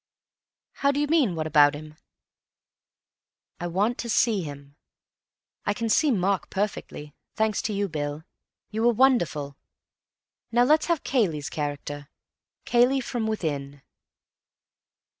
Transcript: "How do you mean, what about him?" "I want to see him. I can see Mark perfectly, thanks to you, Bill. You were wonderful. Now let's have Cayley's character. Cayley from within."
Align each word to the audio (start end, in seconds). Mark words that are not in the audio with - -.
"How 0.77 0.89
do 0.91 0.99
you 0.99 1.05
mean, 1.05 1.35
what 1.35 1.45
about 1.45 1.75
him?" 1.75 1.95
"I 3.59 3.67
want 3.67 3.99
to 3.99 4.09
see 4.09 4.41
him. 4.41 4.75
I 5.63 5.75
can 5.75 5.89
see 5.89 6.09
Mark 6.09 6.49
perfectly, 6.49 7.13
thanks 7.35 7.61
to 7.61 7.73
you, 7.73 7.87
Bill. 7.87 8.23
You 8.71 8.81
were 8.81 8.93
wonderful. 8.93 9.57
Now 10.51 10.63
let's 10.63 10.87
have 10.87 11.03
Cayley's 11.03 11.51
character. 11.51 12.09
Cayley 12.65 12.99
from 12.99 13.27
within." 13.27 13.83